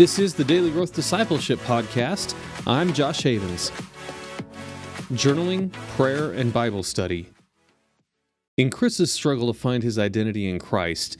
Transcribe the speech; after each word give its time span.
This 0.00 0.18
is 0.18 0.32
the 0.32 0.44
Daily 0.44 0.70
Growth 0.70 0.94
Discipleship 0.94 1.58
Podcast. 1.58 2.34
I'm 2.66 2.94
Josh 2.94 3.22
Havens. 3.22 3.68
Journaling, 5.12 5.70
prayer, 5.94 6.32
and 6.32 6.54
Bible 6.54 6.82
study. 6.82 7.28
In 8.56 8.70
Chris's 8.70 9.12
struggle 9.12 9.52
to 9.52 9.58
find 9.58 9.82
his 9.82 9.98
identity 9.98 10.48
in 10.48 10.58
Christ, 10.58 11.18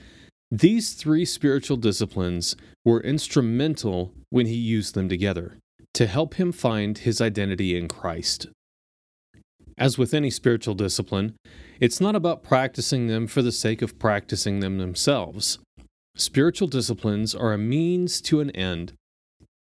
these 0.49 0.93
three 0.93 1.25
spiritual 1.25 1.77
disciplines 1.77 2.55
were 2.83 3.01
instrumental 3.01 4.15
when 4.31 4.47
he 4.47 4.55
used 4.55 4.95
them 4.95 5.07
together 5.07 5.59
to 5.93 6.07
help 6.07 6.33
him 6.33 6.51
find 6.51 6.97
his 6.97 7.21
identity 7.21 7.77
in 7.77 7.87
Christ. 7.87 8.47
As 9.77 9.99
with 9.99 10.11
any 10.11 10.31
spiritual 10.31 10.73
discipline, 10.73 11.35
it's 11.79 12.01
not 12.01 12.15
about 12.15 12.41
practicing 12.41 13.05
them 13.05 13.27
for 13.27 13.43
the 13.43 13.51
sake 13.51 13.83
of 13.83 13.99
practicing 13.99 14.59
them 14.59 14.79
themselves. 14.79 15.59
Spiritual 16.15 16.67
disciplines 16.67 17.33
are 17.33 17.53
a 17.53 17.57
means 17.57 18.21
to 18.21 18.41
an 18.41 18.51
end, 18.51 18.93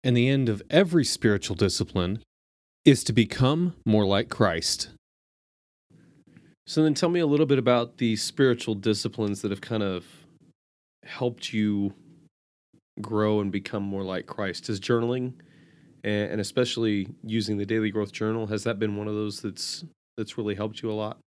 and 0.04 0.16
the 0.16 0.28
end 0.28 0.48
of 0.48 0.62
every 0.70 1.04
spiritual 1.04 1.56
discipline 1.56 2.22
is 2.84 3.02
to 3.04 3.12
become 3.12 3.74
more 3.84 4.06
like 4.06 4.28
Christ. 4.28 4.90
So, 6.66 6.82
then 6.82 6.94
tell 6.94 7.08
me 7.08 7.20
a 7.20 7.26
little 7.26 7.46
bit 7.46 7.58
about 7.58 7.98
the 7.98 8.16
spiritual 8.16 8.74
disciplines 8.74 9.42
that 9.42 9.50
have 9.50 9.60
kind 9.60 9.82
of 9.82 10.04
helped 11.04 11.52
you 11.52 11.94
grow 13.00 13.40
and 13.40 13.52
become 13.52 13.82
more 13.82 14.02
like 14.02 14.26
Christ. 14.26 14.68
Is 14.68 14.80
journaling 14.80 15.34
and 16.04 16.40
especially 16.40 17.08
using 17.24 17.56
the 17.56 17.66
daily 17.66 17.90
growth 17.90 18.12
journal 18.12 18.46
has 18.46 18.62
that 18.62 18.78
been 18.78 18.96
one 18.96 19.08
of 19.08 19.14
those 19.14 19.40
that's 19.40 19.84
that's 20.16 20.38
really 20.38 20.54
helped 20.54 20.82
you 20.82 20.90
a 20.90 20.94
lot? 20.94 21.18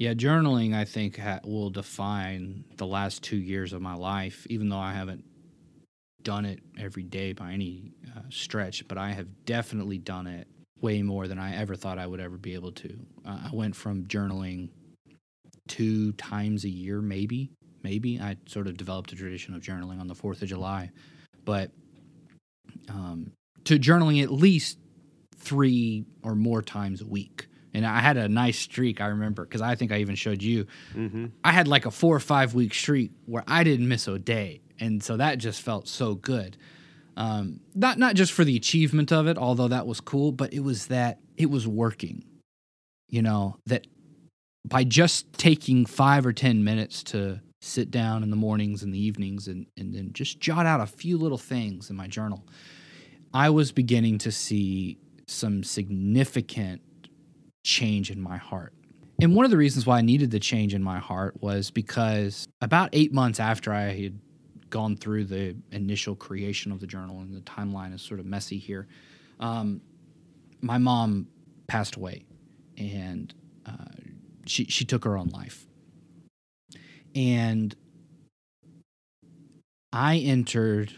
Yeah, 0.00 0.14
journaling, 0.14 0.74
I 0.74 0.86
think, 0.86 1.18
ha- 1.18 1.40
will 1.44 1.68
define 1.68 2.64
the 2.78 2.86
last 2.86 3.22
two 3.22 3.36
years 3.36 3.74
of 3.74 3.82
my 3.82 3.92
life, 3.92 4.46
even 4.48 4.70
though 4.70 4.78
I 4.78 4.94
haven't 4.94 5.22
done 6.22 6.46
it 6.46 6.60
every 6.78 7.02
day 7.02 7.34
by 7.34 7.52
any 7.52 7.92
uh, 8.16 8.22
stretch, 8.30 8.88
but 8.88 8.96
I 8.96 9.12
have 9.12 9.26
definitely 9.44 9.98
done 9.98 10.26
it 10.26 10.48
way 10.80 11.02
more 11.02 11.28
than 11.28 11.38
I 11.38 11.54
ever 11.54 11.76
thought 11.76 11.98
I 11.98 12.06
would 12.06 12.18
ever 12.18 12.38
be 12.38 12.54
able 12.54 12.72
to. 12.72 12.98
Uh, 13.26 13.40
I 13.44 13.50
went 13.52 13.76
from 13.76 14.04
journaling 14.04 14.70
two 15.68 16.12
times 16.12 16.64
a 16.64 16.70
year, 16.70 17.02
maybe, 17.02 17.50
maybe. 17.82 18.18
I 18.18 18.38
sort 18.46 18.68
of 18.68 18.78
developed 18.78 19.12
a 19.12 19.16
tradition 19.16 19.54
of 19.54 19.60
journaling 19.60 20.00
on 20.00 20.06
the 20.06 20.14
4th 20.14 20.40
of 20.40 20.48
July, 20.48 20.92
but 21.44 21.72
um, 22.88 23.32
to 23.64 23.78
journaling 23.78 24.22
at 24.22 24.32
least 24.32 24.78
three 25.36 26.06
or 26.22 26.34
more 26.34 26.62
times 26.62 27.02
a 27.02 27.06
week 27.06 27.48
and 27.72 27.86
I 27.86 28.00
had 28.00 28.16
a 28.16 28.28
nice 28.28 28.58
streak. 28.58 29.00
I 29.00 29.06
remember 29.06 29.44
because 29.44 29.60
I 29.60 29.74
think 29.74 29.92
I 29.92 29.98
even 29.98 30.14
showed 30.14 30.42
you. 30.42 30.66
Mm-hmm. 30.94 31.26
I 31.44 31.52
had 31.52 31.68
like 31.68 31.86
a 31.86 31.90
four 31.90 32.14
or 32.14 32.20
five 32.20 32.54
week 32.54 32.74
streak 32.74 33.12
where 33.26 33.44
I 33.46 33.64
didn't 33.64 33.88
miss 33.88 34.08
a 34.08 34.18
day, 34.18 34.60
and 34.78 35.02
so 35.02 35.16
that 35.16 35.38
just 35.38 35.62
felt 35.62 35.88
so 35.88 36.14
good. 36.14 36.56
Um, 37.16 37.60
not 37.74 37.98
not 37.98 38.14
just 38.14 38.32
for 38.32 38.44
the 38.44 38.56
achievement 38.56 39.12
of 39.12 39.26
it, 39.26 39.38
although 39.38 39.68
that 39.68 39.86
was 39.86 40.00
cool, 40.00 40.32
but 40.32 40.52
it 40.52 40.60
was 40.60 40.86
that 40.86 41.18
it 41.36 41.50
was 41.50 41.66
working. 41.66 42.24
You 43.08 43.22
know 43.22 43.56
that 43.66 43.86
by 44.66 44.84
just 44.84 45.32
taking 45.34 45.86
five 45.86 46.26
or 46.26 46.32
ten 46.32 46.64
minutes 46.64 47.02
to 47.04 47.40
sit 47.62 47.90
down 47.90 48.22
in 48.22 48.30
the 48.30 48.36
mornings 48.36 48.82
and 48.82 48.94
the 48.94 49.04
evenings 49.04 49.48
and 49.48 49.66
and 49.76 49.94
then 49.94 50.12
just 50.12 50.40
jot 50.40 50.66
out 50.66 50.80
a 50.80 50.86
few 50.86 51.18
little 51.18 51.38
things 51.38 51.90
in 51.90 51.96
my 51.96 52.06
journal, 52.06 52.46
I 53.34 53.50
was 53.50 53.72
beginning 53.72 54.18
to 54.18 54.32
see 54.32 54.98
some 55.26 55.62
significant 55.62 56.82
change 57.70 58.10
in 58.10 58.20
my 58.20 58.36
heart. 58.36 58.72
And 59.22 59.34
one 59.34 59.44
of 59.44 59.50
the 59.50 59.56
reasons 59.56 59.86
why 59.86 59.98
I 59.98 60.00
needed 60.00 60.30
the 60.30 60.40
change 60.40 60.74
in 60.74 60.82
my 60.82 60.98
heart 60.98 61.40
was 61.42 61.70
because 61.70 62.48
about 62.60 62.88
eight 62.92 63.12
months 63.12 63.38
after 63.38 63.72
I 63.72 63.92
had 63.92 64.18
gone 64.70 64.96
through 64.96 65.24
the 65.24 65.56
initial 65.72 66.16
creation 66.16 66.72
of 66.72 66.80
the 66.80 66.86
journal, 66.86 67.20
and 67.20 67.34
the 67.34 67.40
timeline 67.42 67.94
is 67.94 68.00
sort 68.02 68.20
of 68.20 68.26
messy 68.26 68.58
here, 68.58 68.86
um, 69.40 69.80
my 70.60 70.78
mom 70.78 71.26
passed 71.66 71.96
away, 71.96 72.24
and 72.76 73.34
uh, 73.66 73.72
she 74.46 74.64
she 74.64 74.84
took 74.84 75.04
her 75.04 75.16
own 75.16 75.28
life, 75.28 75.66
and 77.14 77.74
I 79.92 80.16
entered 80.18 80.92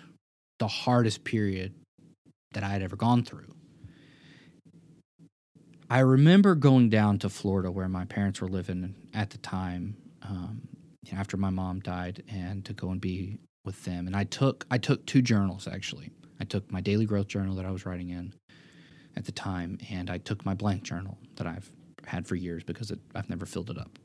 the 0.59 0.69
hardest 0.69 1.25
period 1.25 1.75
that 2.55 2.63
I 2.63 2.69
had 2.69 2.83
ever 2.83 2.97
gone 2.97 3.25
through. 3.25 3.53
I 5.93 5.99
remember 5.99 6.55
going 6.55 6.89
down 6.89 7.19
to 7.19 7.29
Florida 7.29 7.71
where 7.71 7.87
my 7.87 8.07
parents 8.07 8.41
were 8.41 8.49
living 8.49 8.95
at 9.13 9.29
the 9.29 9.37
time 9.37 9.95
um, 10.23 10.63
after 11.13 11.37
my 11.37 11.51
mom 11.51 11.81
died, 11.81 12.23
and 12.31 12.65
to 12.65 12.73
go 12.73 12.89
and 12.89 12.99
be 12.99 13.41
with 13.67 13.85
them. 13.85 14.07
And 14.07 14.17
I 14.17 14.25
took 14.25 14.65
I 14.71 14.79
took 14.79 15.05
two 15.05 15.21
journals 15.21 15.69
actually. 15.69 16.09
I 16.41 16.45
took 16.45 16.73
my 16.73 16.81
daily 16.81 17.05
growth 17.05 17.29
journal 17.29 17.57
that 17.57 17.67
I 17.67 17.71
was 17.71 17.85
writing 17.85 18.09
in 18.09 18.33
at 19.17 19.27
the 19.27 19.33
time, 19.33 19.77
and 19.91 20.09
I 20.09 20.17
took 20.17 20.47
my 20.47 20.55
blank 20.55 20.83
journal 20.83 21.19
that 21.37 21.47
I've 21.47 21.71
had 22.07 22.27
for 22.27 22.37
years 22.37 22.65
because 22.65 22.91
it, 22.91 22.99
I've 23.15 23.29
never 23.29 23.45
filled 23.45 23.69
it 23.69 23.77
up. 23.77 23.99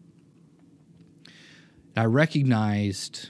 I 1.95 2.03
recognized, 2.03 3.29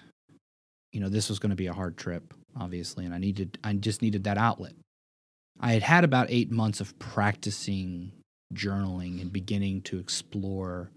you 0.92 1.00
know, 1.00 1.10
this 1.10 1.30
was 1.30 1.38
going 1.38 1.52
to 1.52 1.56
be 1.56 1.68
a 1.68 1.74
hard 1.74 1.96
trip, 1.96 2.34
obviously, 2.60 3.06
and 3.06 3.14
I 3.14 3.20
needed 3.20 3.60
I 3.64 3.74
just 3.74 4.02
needed 4.02 4.24
that 4.24 4.40
outlet. 4.40 4.74
I 5.60 5.74
had 5.74 5.84
had 5.84 6.04
about 6.04 6.32
eight 6.32 6.50
months 6.50 6.82
of 6.82 6.98
practicing 6.98 8.14
journaling 8.54 9.22
and 9.22 9.32
beginning 9.32 9.82
to 9.82 10.00
explore 10.00 10.92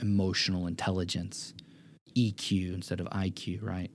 emotional 0.00 0.66
intelligence, 0.66 1.54
EQ 2.16 2.74
instead 2.74 3.00
of 3.00 3.06
IQ, 3.08 3.62
right? 3.62 3.90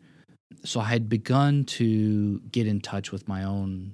So 0.64 0.80
I 0.80 0.86
had 0.86 1.10
begun 1.10 1.66
to 1.66 2.40
get 2.52 2.68
in 2.68 2.80
touch 2.80 3.12
with 3.12 3.28
my 3.28 3.44
own 3.44 3.94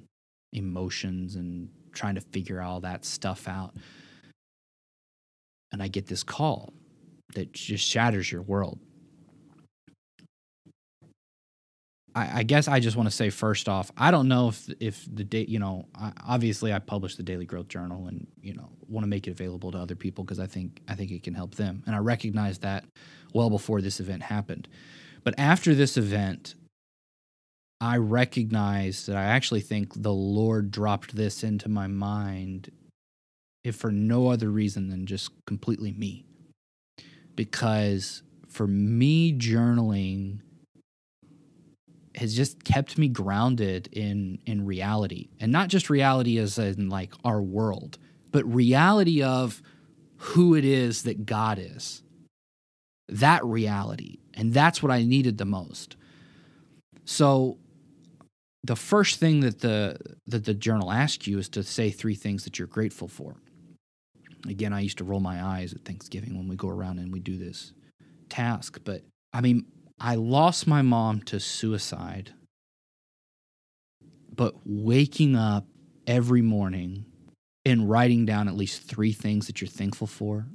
emotions 0.53 1.35
and 1.35 1.69
trying 1.93 2.15
to 2.15 2.21
figure 2.21 2.61
all 2.61 2.81
that 2.81 3.05
stuff 3.05 3.47
out. 3.47 3.75
And 5.71 5.81
I 5.81 5.87
get 5.87 6.07
this 6.07 6.23
call 6.23 6.73
that 7.33 7.53
just 7.53 7.85
shatters 7.85 8.31
your 8.31 8.41
world. 8.41 8.79
I, 12.15 12.39
I 12.39 12.43
guess 12.43 12.67
I 12.67 12.79
just 12.79 12.97
want 12.97 13.07
to 13.09 13.15
say 13.15 13.29
first 13.29 13.69
off, 13.69 13.91
I 13.97 14.11
don't 14.11 14.27
know 14.27 14.49
if 14.49 14.69
if 14.79 15.07
the 15.13 15.23
date, 15.23 15.49
you 15.49 15.59
know, 15.59 15.87
I, 15.95 16.11
obviously 16.27 16.73
I 16.73 16.79
publish 16.79 17.15
the 17.15 17.23
Daily 17.23 17.45
Growth 17.45 17.67
Journal, 17.67 18.07
and 18.07 18.27
you 18.41 18.53
know, 18.53 18.69
want 18.87 19.03
to 19.03 19.09
make 19.09 19.27
it 19.27 19.31
available 19.31 19.71
to 19.71 19.77
other 19.77 19.95
people 19.95 20.23
because 20.23 20.39
I 20.39 20.47
think 20.47 20.81
I 20.87 20.95
think 20.95 21.11
it 21.11 21.23
can 21.23 21.33
help 21.33 21.55
them, 21.55 21.83
and 21.85 21.95
I 21.95 21.99
recognize 21.99 22.59
that 22.59 22.85
well 23.33 23.49
before 23.49 23.81
this 23.81 23.99
event 23.99 24.23
happened. 24.23 24.67
But 25.23 25.35
after 25.37 25.73
this 25.73 25.97
event, 25.97 26.55
I 27.79 27.97
recognize 27.97 29.05
that 29.05 29.15
I 29.15 29.23
actually 29.23 29.61
think 29.61 30.01
the 30.01 30.13
Lord 30.13 30.71
dropped 30.71 31.15
this 31.15 31.43
into 31.43 31.69
my 31.69 31.87
mind, 31.87 32.71
if 33.63 33.75
for 33.75 33.91
no 33.91 34.27
other 34.27 34.49
reason 34.49 34.89
than 34.89 35.05
just 35.05 35.31
completely 35.45 35.93
me, 35.93 36.25
because 37.35 38.23
for 38.49 38.67
me 38.67 39.31
journaling 39.31 40.41
has 42.15 42.35
just 42.35 42.63
kept 42.63 42.97
me 42.97 43.07
grounded 43.07 43.87
in 43.91 44.39
in 44.45 44.65
reality. 44.65 45.29
And 45.39 45.51
not 45.51 45.69
just 45.69 45.89
reality 45.89 46.37
as 46.37 46.57
in 46.57 46.89
like 46.89 47.13
our 47.23 47.41
world 47.41 47.97
but 48.31 48.45
reality 48.51 49.21
of 49.21 49.61
who 50.17 50.55
it 50.55 50.65
is 50.65 51.03
that 51.03 51.25
God 51.25 51.59
is. 51.59 52.01
That 53.09 53.43
reality. 53.45 54.19
And 54.33 54.53
that's 54.53 54.81
what 54.81 54.91
I 54.91 55.03
needed 55.03 55.37
the 55.37 55.45
most. 55.45 55.97
So 57.03 57.57
the 58.63 58.75
first 58.75 59.19
thing 59.19 59.41
that 59.41 59.59
the 59.59 59.97
that 60.27 60.45
the 60.45 60.53
journal 60.53 60.91
asks 60.91 61.27
you 61.27 61.39
is 61.39 61.49
to 61.49 61.63
say 61.63 61.89
three 61.89 62.15
things 62.15 62.43
that 62.45 62.57
you're 62.57 62.67
grateful 62.67 63.07
for. 63.07 63.35
Again 64.47 64.71
I 64.71 64.79
used 64.79 64.99
to 64.99 65.03
roll 65.03 65.19
my 65.19 65.43
eyes 65.43 65.73
at 65.73 65.83
Thanksgiving 65.83 66.37
when 66.37 66.47
we 66.47 66.55
go 66.55 66.69
around 66.69 66.99
and 66.99 67.11
we 67.11 67.19
do 67.19 67.37
this 67.37 67.73
task 68.29 68.79
but 68.85 69.01
I 69.33 69.41
mean 69.41 69.65
I 70.03 70.15
lost 70.15 70.65
my 70.65 70.81
mom 70.81 71.21
to 71.23 71.39
suicide, 71.39 72.31
but 74.35 74.55
waking 74.65 75.35
up 75.35 75.67
every 76.07 76.41
morning 76.41 77.05
and 77.63 77.87
writing 77.87 78.25
down 78.25 78.47
at 78.47 78.55
least 78.55 78.81
three 78.81 79.11
things 79.11 79.45
that 79.45 79.61
you're 79.61 79.67
thankful 79.67 80.07
for 80.07 80.47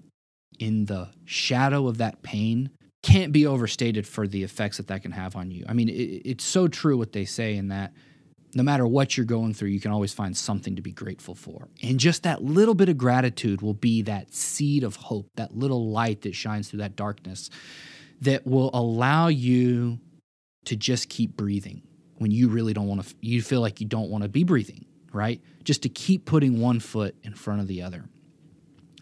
in 0.58 0.86
the 0.86 1.10
shadow 1.24 1.86
of 1.86 1.98
that 1.98 2.22
pain 2.22 2.70
can't 3.04 3.32
be 3.32 3.46
overstated 3.46 4.04
for 4.04 4.26
the 4.26 4.42
effects 4.42 4.78
that 4.78 4.88
that 4.88 5.02
can 5.02 5.12
have 5.12 5.36
on 5.36 5.52
you. 5.52 5.64
I 5.68 5.74
mean, 5.74 5.90
it, 5.90 5.92
it's 5.92 6.44
so 6.44 6.66
true 6.66 6.98
what 6.98 7.12
they 7.12 7.24
say 7.24 7.54
in 7.54 7.68
that 7.68 7.92
no 8.54 8.64
matter 8.64 8.84
what 8.84 9.16
you're 9.16 9.26
going 9.26 9.54
through, 9.54 9.68
you 9.68 9.80
can 9.80 9.92
always 9.92 10.12
find 10.12 10.36
something 10.36 10.74
to 10.74 10.82
be 10.82 10.90
grateful 10.90 11.36
for. 11.36 11.68
And 11.84 12.00
just 12.00 12.24
that 12.24 12.42
little 12.42 12.74
bit 12.74 12.88
of 12.88 12.98
gratitude 12.98 13.62
will 13.62 13.74
be 13.74 14.02
that 14.02 14.34
seed 14.34 14.82
of 14.82 14.96
hope, 14.96 15.28
that 15.36 15.56
little 15.56 15.90
light 15.90 16.22
that 16.22 16.34
shines 16.34 16.68
through 16.68 16.80
that 16.80 16.96
darkness 16.96 17.48
that 18.22 18.46
will 18.46 18.70
allow 18.72 19.28
you 19.28 19.98
to 20.64 20.76
just 20.76 21.08
keep 21.08 21.36
breathing 21.36 21.82
when 22.18 22.30
you 22.30 22.48
really 22.48 22.72
don't 22.72 22.86
want 22.86 23.02
to, 23.02 23.14
you 23.20 23.42
feel 23.42 23.60
like 23.60 23.80
you 23.80 23.86
don't 23.86 24.10
want 24.10 24.22
to 24.22 24.28
be 24.28 24.44
breathing, 24.44 24.84
right? 25.12 25.40
Just 25.64 25.82
to 25.82 25.88
keep 25.88 26.24
putting 26.24 26.60
one 26.60 26.80
foot 26.80 27.14
in 27.22 27.34
front 27.34 27.60
of 27.60 27.66
the 27.66 27.82
other. 27.82 28.04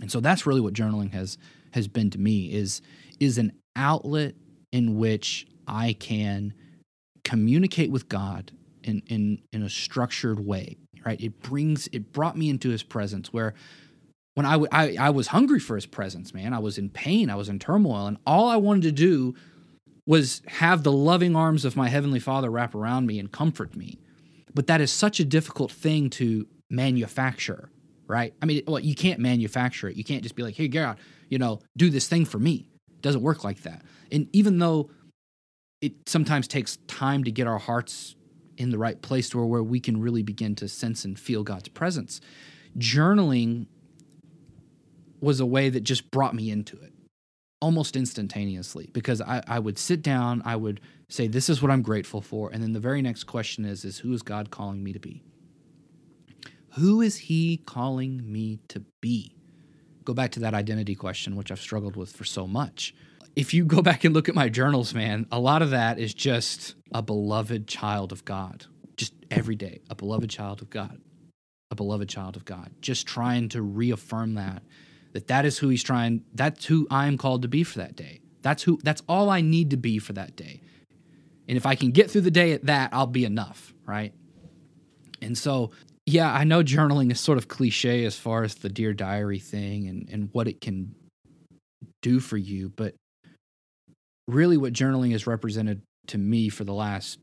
And 0.00 0.10
so 0.10 0.20
that's 0.20 0.46
really 0.46 0.60
what 0.60 0.74
journaling 0.74 1.12
has 1.12 1.38
has 1.72 1.88
been 1.88 2.10
to 2.10 2.18
me 2.18 2.52
is 2.52 2.82
is 3.20 3.38
an 3.38 3.52
outlet 3.76 4.34
in 4.72 4.96
which 4.96 5.46
I 5.66 5.94
can 5.94 6.54
communicate 7.24 7.90
with 7.90 8.08
God 8.08 8.52
in 8.82 9.02
in 9.06 9.42
in 9.52 9.62
a 9.62 9.70
structured 9.70 10.44
way, 10.44 10.76
right? 11.06 11.20
It 11.20 11.40
brings 11.40 11.88
it 11.92 12.12
brought 12.12 12.36
me 12.36 12.50
into 12.50 12.70
his 12.70 12.82
presence 12.82 13.32
where 13.32 13.54
when 14.34 14.46
I, 14.46 14.52
w- 14.52 14.68
I, 14.72 14.96
I 14.98 15.10
was 15.10 15.28
hungry 15.28 15.60
for 15.60 15.76
his 15.76 15.86
presence, 15.86 16.34
man. 16.34 16.52
I 16.52 16.58
was 16.58 16.76
in 16.76 16.90
pain, 16.90 17.30
I 17.30 17.36
was 17.36 17.48
in 17.48 17.58
turmoil, 17.58 18.06
and 18.06 18.18
all 18.26 18.48
I 18.48 18.56
wanted 18.56 18.82
to 18.82 18.92
do 18.92 19.34
was 20.06 20.42
have 20.46 20.82
the 20.82 20.92
loving 20.92 21.34
arms 21.34 21.64
of 21.64 21.76
my 21.76 21.88
heavenly 21.88 22.20
Father 22.20 22.50
wrap 22.50 22.74
around 22.74 23.06
me 23.06 23.18
and 23.18 23.32
comfort 23.32 23.74
me. 23.74 23.98
But 24.52 24.66
that 24.66 24.80
is 24.80 24.90
such 24.90 25.18
a 25.20 25.24
difficult 25.24 25.72
thing 25.72 26.10
to 26.10 26.46
manufacture, 26.70 27.70
right? 28.06 28.34
I 28.42 28.46
mean, 28.46 28.62
well, 28.66 28.80
you 28.80 28.94
can't 28.94 29.18
manufacture 29.20 29.88
it. 29.88 29.96
You 29.96 30.04
can't 30.04 30.22
just 30.22 30.36
be 30.36 30.42
like, 30.42 30.54
"Hey, 30.56 30.68
God, 30.68 30.98
you 31.28 31.38
know, 31.38 31.60
do 31.76 31.90
this 31.90 32.06
thing 32.06 32.24
for 32.24 32.38
me." 32.38 32.68
It 32.90 33.02
doesn't 33.02 33.22
work 33.22 33.44
like 33.44 33.62
that. 33.62 33.82
And 34.12 34.28
even 34.32 34.58
though 34.58 34.90
it 35.80 36.08
sometimes 36.08 36.46
takes 36.46 36.76
time 36.86 37.24
to 37.24 37.30
get 37.30 37.46
our 37.46 37.58
hearts 37.58 38.14
in 38.56 38.70
the 38.70 38.78
right 38.78 39.00
place 39.02 39.30
to 39.30 39.38
where, 39.38 39.46
where 39.46 39.62
we 39.62 39.80
can 39.80 40.00
really 40.00 40.22
begin 40.22 40.54
to 40.56 40.68
sense 40.68 41.04
and 41.04 41.18
feel 41.18 41.42
God's 41.42 41.68
presence, 41.68 42.20
journaling 42.78 43.66
was 45.24 45.40
a 45.40 45.46
way 45.46 45.68
that 45.68 45.80
just 45.80 46.10
brought 46.10 46.34
me 46.34 46.50
into 46.50 46.76
it 46.80 46.92
almost 47.64 47.96
instantaneously 47.96 48.90
because 48.92 49.22
I, 49.22 49.42
I 49.48 49.58
would 49.58 49.78
sit 49.78 50.02
down, 50.02 50.42
I 50.44 50.54
would 50.54 50.82
say, 51.08 51.28
This 51.28 51.48
is 51.48 51.62
what 51.62 51.70
I'm 51.70 51.80
grateful 51.80 52.20
for. 52.20 52.50
And 52.52 52.62
then 52.62 52.74
the 52.74 52.80
very 52.80 53.00
next 53.00 53.24
question 53.24 53.64
is, 53.64 53.86
is 53.86 53.98
who 53.98 54.12
is 54.12 54.20
God 54.20 54.50
calling 54.50 54.84
me 54.84 54.92
to 54.92 55.00
be? 55.00 55.22
Who 56.74 57.00
is 57.00 57.16
he 57.16 57.56
calling 57.56 58.30
me 58.30 58.58
to 58.68 58.84
be? 59.00 59.34
Go 60.04 60.12
back 60.12 60.32
to 60.32 60.40
that 60.40 60.52
identity 60.52 60.94
question, 60.94 61.36
which 61.36 61.50
I've 61.50 61.60
struggled 61.60 61.96
with 61.96 62.12
for 62.12 62.24
so 62.24 62.46
much. 62.46 62.94
If 63.34 63.54
you 63.54 63.64
go 63.64 63.80
back 63.90 64.04
and 64.04 64.12
look 64.12 64.28
at 64.28 64.34
my 64.34 64.50
journals, 64.50 64.92
man, 64.92 65.26
a 65.32 65.40
lot 65.40 65.62
of 65.62 65.70
that 65.70 65.98
is 65.98 66.12
just 66.12 66.74
a 66.92 67.00
beloved 67.00 67.66
child 67.66 68.12
of 68.12 68.26
God. 68.26 68.66
Just 68.98 69.14
every 69.30 69.56
day, 69.56 69.80
a 69.88 69.94
beloved 69.94 70.28
child 70.28 70.60
of 70.60 70.68
God, 70.68 71.00
a 71.70 71.74
beloved 71.74 72.10
child 72.10 72.36
of 72.36 72.44
God. 72.44 72.72
Just 72.82 73.06
trying 73.06 73.48
to 73.48 73.62
reaffirm 73.62 74.34
that 74.34 74.62
that 75.14 75.28
that 75.28 75.46
is 75.46 75.58
who 75.58 75.68
he's 75.68 75.82
trying 75.82 76.22
that's 76.34 76.66
who 76.66 76.86
i'm 76.90 77.16
called 77.16 77.42
to 77.42 77.48
be 77.48 77.64
for 77.64 77.78
that 77.78 77.96
day. 77.96 78.20
That's 78.42 78.62
who 78.62 78.78
that's 78.82 79.02
all 79.08 79.30
i 79.30 79.40
need 79.40 79.70
to 79.70 79.78
be 79.78 79.98
for 79.98 80.12
that 80.12 80.36
day. 80.36 80.60
And 81.48 81.56
if 81.56 81.64
i 81.64 81.74
can 81.74 81.92
get 81.92 82.10
through 82.10 82.22
the 82.22 82.30
day 82.30 82.52
at 82.52 82.66
that 82.66 82.90
i'll 82.92 83.06
be 83.06 83.24
enough 83.24 83.72
right? 83.86 84.12
And 85.22 85.38
so 85.38 85.70
yeah 86.06 86.30
i 86.32 86.44
know 86.44 86.62
journaling 86.62 87.10
is 87.10 87.18
sort 87.18 87.38
of 87.38 87.48
cliche 87.48 88.04
as 88.04 88.16
far 88.16 88.44
as 88.44 88.56
the 88.56 88.68
dear 88.68 88.92
diary 88.92 89.38
thing 89.38 89.88
and 89.88 90.08
and 90.10 90.28
what 90.32 90.46
it 90.46 90.60
can 90.60 90.94
do 92.02 92.20
for 92.20 92.36
you 92.36 92.70
but 92.76 92.94
really 94.28 94.56
what 94.56 94.72
journaling 94.72 95.12
has 95.12 95.26
represented 95.26 95.80
to 96.06 96.18
me 96.18 96.48
for 96.50 96.64
the 96.64 96.74
last 96.74 97.18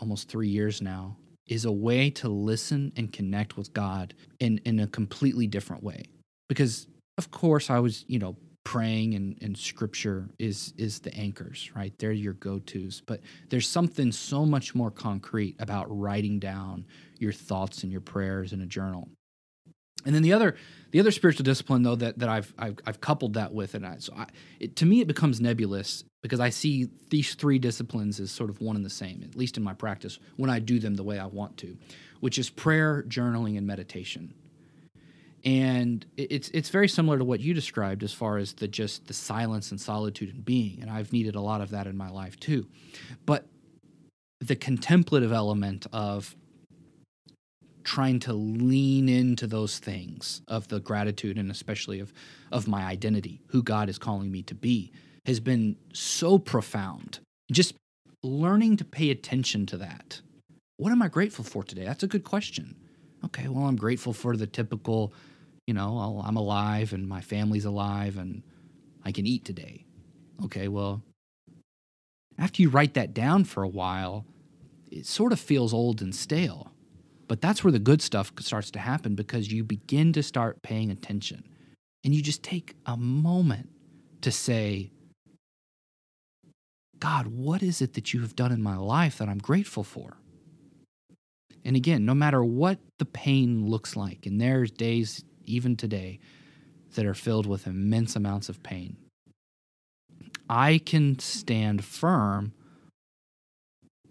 almost 0.00 0.28
three 0.28 0.48
years 0.48 0.82
now 0.82 1.16
is 1.46 1.64
a 1.64 1.72
way 1.72 2.10
to 2.10 2.28
listen 2.28 2.92
and 2.96 3.12
connect 3.12 3.56
with 3.56 3.72
God 3.72 4.12
in, 4.38 4.58
in 4.64 4.80
a 4.80 4.86
completely 4.86 5.46
different 5.46 5.82
way 5.82 6.04
because 6.48 6.86
of 7.18 7.30
course 7.30 7.70
I 7.70 7.78
was, 7.78 8.04
you 8.08 8.18
know, 8.18 8.36
praying 8.64 9.14
and, 9.14 9.38
and 9.40 9.56
scripture 9.56 10.28
is 10.38 10.74
is 10.76 11.00
the 11.00 11.14
anchors, 11.14 11.70
right? 11.74 11.94
They're 11.98 12.12
your 12.12 12.34
go-tos. 12.34 13.02
But 13.06 13.20
there's 13.48 13.66
something 13.66 14.12
so 14.12 14.44
much 14.44 14.74
more 14.74 14.90
concrete 14.90 15.56
about 15.58 15.86
writing 15.88 16.38
down 16.38 16.84
your 17.18 17.32
thoughts 17.32 17.82
and 17.82 17.90
your 17.90 18.02
prayers 18.02 18.52
in 18.52 18.60
a 18.60 18.66
journal. 18.66 19.08
And 20.04 20.14
then 20.14 20.22
the 20.22 20.32
other 20.32 20.54
the 20.90 21.00
other 21.00 21.10
spiritual 21.10 21.44
discipline 21.44 21.82
though 21.82 21.96
that 21.96 22.18
that 22.18 22.28
I've 22.28 22.52
I've, 22.58 22.76
I've 22.86 23.00
coupled 23.00 23.34
that 23.34 23.52
with 23.52 23.74
and 23.74 23.86
I, 23.86 23.96
so 23.98 24.12
I, 24.14 24.26
it, 24.60 24.76
to 24.76 24.86
me 24.86 25.00
it 25.00 25.06
becomes 25.06 25.40
nebulous 25.40 26.04
because 26.22 26.40
I 26.40 26.50
see 26.50 26.88
these 27.10 27.34
three 27.34 27.58
disciplines 27.58 28.20
as 28.20 28.30
sort 28.30 28.50
of 28.50 28.60
one 28.60 28.76
and 28.76 28.84
the 28.84 28.90
same 28.90 29.22
at 29.22 29.34
least 29.34 29.56
in 29.56 29.62
my 29.62 29.74
practice 29.74 30.18
when 30.36 30.50
I 30.50 30.58
do 30.58 30.78
them 30.78 30.94
the 30.94 31.04
way 31.04 31.18
I 31.18 31.26
want 31.26 31.56
to, 31.58 31.76
which 32.20 32.38
is 32.38 32.50
prayer, 32.50 33.04
journaling 33.08 33.56
and 33.56 33.66
meditation 33.66 34.34
and 35.48 36.04
it's 36.18 36.50
it's 36.50 36.68
very 36.68 36.88
similar 36.88 37.16
to 37.16 37.24
what 37.24 37.40
you 37.40 37.54
described 37.54 38.02
as 38.02 38.12
far 38.12 38.36
as 38.36 38.52
the 38.52 38.68
just 38.68 39.06
the 39.06 39.14
silence 39.14 39.70
and 39.70 39.80
solitude 39.80 40.34
and 40.34 40.44
being. 40.44 40.82
And 40.82 40.90
I've 40.90 41.10
needed 41.10 41.36
a 41.36 41.40
lot 41.40 41.62
of 41.62 41.70
that 41.70 41.86
in 41.86 41.96
my 41.96 42.10
life 42.10 42.38
too. 42.38 42.66
But 43.24 43.46
the 44.40 44.54
contemplative 44.54 45.32
element 45.32 45.86
of 45.90 46.36
trying 47.82 48.20
to 48.20 48.34
lean 48.34 49.08
into 49.08 49.46
those 49.46 49.78
things 49.78 50.42
of 50.48 50.68
the 50.68 50.80
gratitude 50.80 51.38
and 51.38 51.50
especially 51.50 51.98
of 51.98 52.12
of 52.52 52.68
my 52.68 52.84
identity 52.84 53.40
who 53.46 53.62
God 53.62 53.88
is 53.88 53.96
calling 53.96 54.30
me 54.30 54.42
to 54.42 54.54
be 54.54 54.92
has 55.24 55.40
been 55.40 55.76
so 55.94 56.38
profound. 56.38 57.20
Just 57.50 57.74
learning 58.22 58.76
to 58.76 58.84
pay 58.84 59.10
attention 59.10 59.64
to 59.64 59.78
that. 59.78 60.20
What 60.76 60.92
am 60.92 61.00
I 61.00 61.08
grateful 61.08 61.44
for 61.44 61.64
today? 61.64 61.86
That's 61.86 62.02
a 62.02 62.06
good 62.06 62.24
question. 62.24 62.74
Okay, 63.24 63.48
well, 63.48 63.64
I'm 63.64 63.76
grateful 63.76 64.12
for 64.12 64.36
the 64.36 64.46
typical, 64.46 65.12
you 65.68 65.74
know, 65.74 66.22
I'm 66.24 66.36
alive 66.36 66.94
and 66.94 67.06
my 67.06 67.20
family's 67.20 67.66
alive 67.66 68.16
and 68.16 68.42
I 69.04 69.12
can 69.12 69.26
eat 69.26 69.44
today. 69.44 69.84
Okay, 70.42 70.66
well, 70.66 71.02
after 72.38 72.62
you 72.62 72.70
write 72.70 72.94
that 72.94 73.12
down 73.12 73.44
for 73.44 73.62
a 73.62 73.68
while, 73.68 74.24
it 74.90 75.04
sort 75.04 75.30
of 75.30 75.38
feels 75.38 75.74
old 75.74 76.00
and 76.00 76.14
stale. 76.14 76.72
But 77.26 77.42
that's 77.42 77.62
where 77.62 77.70
the 77.70 77.78
good 77.78 78.00
stuff 78.00 78.32
starts 78.40 78.70
to 78.70 78.78
happen 78.78 79.14
because 79.14 79.52
you 79.52 79.62
begin 79.62 80.14
to 80.14 80.22
start 80.22 80.62
paying 80.62 80.90
attention 80.90 81.44
and 82.02 82.14
you 82.14 82.22
just 82.22 82.42
take 82.42 82.74
a 82.86 82.96
moment 82.96 83.68
to 84.22 84.32
say, 84.32 84.90
God, 86.98 87.26
what 87.26 87.62
is 87.62 87.82
it 87.82 87.92
that 87.92 88.14
you 88.14 88.22
have 88.22 88.34
done 88.34 88.52
in 88.52 88.62
my 88.62 88.78
life 88.78 89.18
that 89.18 89.28
I'm 89.28 89.36
grateful 89.36 89.84
for? 89.84 90.16
And 91.62 91.76
again, 91.76 92.06
no 92.06 92.14
matter 92.14 92.42
what 92.42 92.78
the 92.98 93.04
pain 93.04 93.66
looks 93.66 93.96
like, 93.96 94.24
and 94.24 94.40
there's 94.40 94.70
days 94.70 95.26
even 95.48 95.76
today 95.76 96.18
that 96.94 97.06
are 97.06 97.14
filled 97.14 97.46
with 97.46 97.66
immense 97.66 98.16
amounts 98.16 98.48
of 98.48 98.62
pain, 98.62 98.96
I 100.48 100.78
can 100.78 101.18
stand 101.18 101.84
firm 101.84 102.52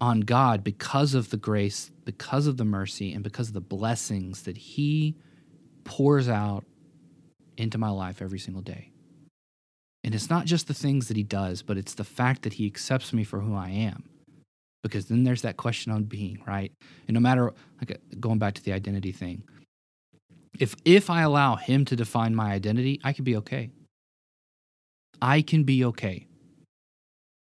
on 0.00 0.20
God 0.20 0.62
because 0.62 1.14
of 1.14 1.30
the 1.30 1.36
grace, 1.36 1.90
because 2.04 2.46
of 2.46 2.56
the 2.56 2.64
mercy, 2.64 3.12
and 3.12 3.24
because 3.24 3.48
of 3.48 3.54
the 3.54 3.60
blessings 3.60 4.42
that 4.42 4.56
He 4.56 5.16
pours 5.84 6.28
out 6.28 6.64
into 7.56 7.78
my 7.78 7.90
life 7.90 8.22
every 8.22 8.38
single 8.38 8.62
day. 8.62 8.92
And 10.04 10.14
it's 10.14 10.30
not 10.30 10.46
just 10.46 10.68
the 10.68 10.74
things 10.74 11.08
that 11.08 11.16
He 11.16 11.24
does, 11.24 11.62
but 11.62 11.76
it's 11.76 11.94
the 11.94 12.04
fact 12.04 12.42
that 12.42 12.54
He 12.54 12.66
accepts 12.66 13.12
me 13.12 13.24
for 13.24 13.40
who 13.40 13.54
I 13.54 13.70
am. 13.70 14.04
Because 14.82 15.06
then 15.06 15.24
there's 15.24 15.42
that 15.42 15.56
question 15.56 15.90
on 15.90 16.04
being 16.04 16.40
right? 16.46 16.70
And 17.08 17.14
no 17.14 17.20
matter 17.20 17.52
like 17.80 17.90
uh, 17.90 18.16
going 18.20 18.38
back 18.38 18.54
to 18.54 18.62
the 18.62 18.72
identity 18.72 19.10
thing 19.10 19.42
if 20.58 20.74
if 20.84 21.10
i 21.10 21.22
allow 21.22 21.56
him 21.56 21.84
to 21.84 21.96
define 21.96 22.34
my 22.34 22.52
identity 22.52 23.00
i 23.04 23.12
can 23.12 23.24
be 23.24 23.36
okay. 23.36 23.70
I 25.20 25.42
can 25.42 25.64
be 25.64 25.84
okay. 25.84 26.28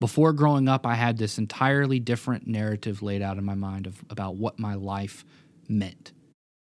Before 0.00 0.32
growing 0.32 0.68
up 0.68 0.86
i 0.86 0.94
had 0.94 1.18
this 1.18 1.38
entirely 1.38 2.00
different 2.00 2.46
narrative 2.46 3.02
laid 3.02 3.22
out 3.22 3.38
in 3.38 3.44
my 3.44 3.54
mind 3.54 3.86
of 3.86 4.02
about 4.10 4.36
what 4.36 4.58
my 4.58 4.74
life 4.74 5.24
meant. 5.68 6.12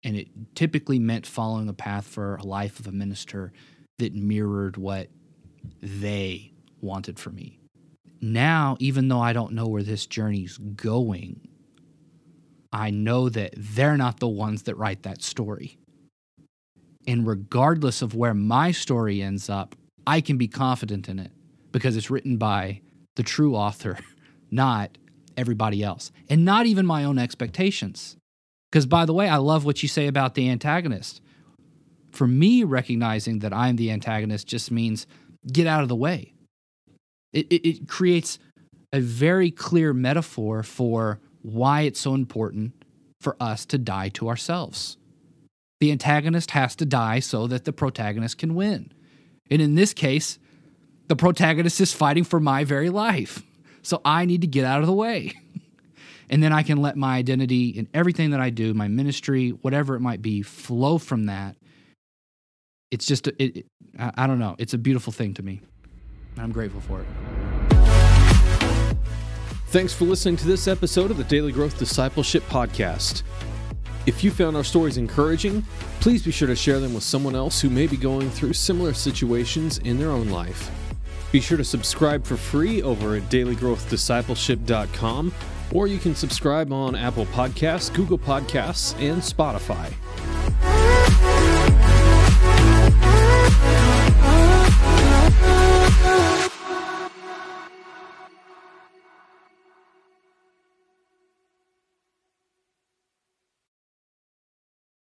And 0.03 0.15
it 0.15 0.27
typically 0.55 0.99
meant 0.99 1.27
following 1.27 1.69
a 1.69 1.73
path 1.73 2.07
for 2.07 2.35
a 2.35 2.43
life 2.43 2.79
of 2.79 2.87
a 2.87 2.91
minister 2.91 3.51
that 3.99 4.15
mirrored 4.15 4.77
what 4.77 5.09
they 5.81 6.51
wanted 6.81 7.19
for 7.19 7.29
me. 7.29 7.59
Now, 8.19 8.77
even 8.79 9.07
though 9.07 9.21
I 9.21 9.33
don't 9.33 9.53
know 9.53 9.67
where 9.67 9.83
this 9.83 10.05
journey's 10.05 10.57
going, 10.57 11.47
I 12.71 12.89
know 12.89 13.29
that 13.29 13.53
they're 13.57 13.97
not 13.97 14.19
the 14.19 14.27
ones 14.27 14.63
that 14.63 14.77
write 14.77 15.03
that 15.03 15.21
story. 15.21 15.77
And 17.07 17.25
regardless 17.25 18.01
of 18.01 18.15
where 18.15 18.33
my 18.33 18.71
story 18.71 19.21
ends 19.21 19.49
up, 19.49 19.75
I 20.05 20.21
can 20.21 20.37
be 20.37 20.47
confident 20.47 21.09
in 21.09 21.19
it 21.19 21.31
because 21.71 21.95
it's 21.95 22.09
written 22.09 22.37
by 22.37 22.81
the 23.15 23.23
true 23.23 23.55
author, 23.55 23.97
not 24.51 24.97
everybody 25.37 25.83
else, 25.83 26.11
and 26.29 26.45
not 26.45 26.65
even 26.65 26.85
my 26.85 27.03
own 27.03 27.17
expectations. 27.17 28.17
Because, 28.71 28.85
by 28.85 29.05
the 29.05 29.13
way, 29.13 29.27
I 29.27 29.37
love 29.37 29.65
what 29.65 29.83
you 29.83 29.89
say 29.89 30.07
about 30.07 30.35
the 30.35 30.49
antagonist. 30.49 31.21
For 32.11 32.27
me, 32.27 32.63
recognizing 32.63 33.39
that 33.39 33.53
I'm 33.53 33.75
the 33.75 33.91
antagonist 33.91 34.47
just 34.47 34.71
means 34.71 35.07
get 35.51 35.67
out 35.67 35.83
of 35.83 35.89
the 35.89 35.95
way. 35.95 36.33
It, 37.33 37.47
it, 37.47 37.67
it 37.67 37.87
creates 37.87 38.39
a 38.93 38.99
very 38.99 39.51
clear 39.51 39.93
metaphor 39.93 40.63
for 40.63 41.19
why 41.41 41.81
it's 41.81 41.99
so 41.99 42.13
important 42.13 42.73
for 43.19 43.35
us 43.39 43.65
to 43.67 43.77
die 43.77 44.09
to 44.09 44.27
ourselves. 44.27 44.97
The 45.81 45.91
antagonist 45.91 46.51
has 46.51 46.75
to 46.75 46.85
die 46.85 47.19
so 47.19 47.47
that 47.47 47.65
the 47.65 47.73
protagonist 47.73 48.37
can 48.37 48.53
win. 48.53 48.91
And 49.49 49.59
in 49.59 49.73
this 49.73 49.95
case, 49.95 50.37
the 51.07 51.15
protagonist 51.15 51.81
is 51.81 51.91
fighting 51.91 52.23
for 52.23 52.39
my 52.39 52.63
very 52.63 52.91
life. 52.91 53.41
So 53.81 53.99
I 54.05 54.25
need 54.25 54.41
to 54.41 54.47
get 54.47 54.63
out 54.63 54.81
of 54.81 54.85
the 54.85 54.93
way. 54.93 55.33
and 56.29 56.43
then 56.43 56.53
I 56.53 56.61
can 56.61 56.77
let 56.77 56.97
my 56.97 57.17
identity 57.17 57.69
in 57.69 57.87
everything 57.95 58.29
that 58.29 58.39
I 58.39 58.51
do, 58.51 58.75
my 58.75 58.87
ministry, 58.87 59.49
whatever 59.49 59.95
it 59.95 60.01
might 60.01 60.21
be, 60.21 60.43
flow 60.43 60.99
from 60.99 61.25
that. 61.25 61.55
It's 62.91 63.07
just, 63.07 63.25
it, 63.25 63.39
it, 63.39 63.65
I 63.97 64.27
don't 64.27 64.37
know. 64.37 64.55
It's 64.59 64.75
a 64.75 64.77
beautiful 64.77 65.11
thing 65.11 65.33
to 65.33 65.41
me. 65.41 65.61
I'm 66.37 66.51
grateful 66.51 66.81
for 66.81 67.01
it. 67.01 67.07
Thanks 69.69 69.93
for 69.93 70.05
listening 70.05 70.37
to 70.37 70.45
this 70.45 70.67
episode 70.67 71.09
of 71.09 71.17
the 71.17 71.23
Daily 71.23 71.51
Growth 71.51 71.79
Discipleship 71.79 72.43
Podcast. 72.49 73.23
If 74.07 74.23
you 74.23 74.31
found 74.31 74.57
our 74.57 74.63
stories 74.63 74.97
encouraging, 74.97 75.63
please 75.99 76.23
be 76.23 76.31
sure 76.31 76.47
to 76.47 76.55
share 76.55 76.79
them 76.79 76.95
with 76.95 77.03
someone 77.03 77.35
else 77.35 77.61
who 77.61 77.69
may 77.69 77.85
be 77.85 77.97
going 77.97 78.31
through 78.31 78.53
similar 78.53 78.93
situations 78.93 79.77
in 79.79 79.99
their 79.99 80.09
own 80.09 80.29
life. 80.29 80.71
Be 81.31 81.39
sure 81.39 81.57
to 81.57 81.63
subscribe 81.63 82.25
for 82.25 82.35
free 82.35 82.81
over 82.81 83.15
at 83.15 83.29
dailygrowthdiscipleship.com, 83.29 85.31
or 85.71 85.85
you 85.87 85.99
can 85.99 86.15
subscribe 86.15 86.73
on 86.73 86.95
Apple 86.95 87.27
Podcasts, 87.27 87.93
Google 87.93 88.17
Podcasts, 88.17 88.99
and 88.99 89.21
Spotify. 89.21 89.93